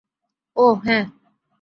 [0.57, 0.99] ওহ, হ্যা।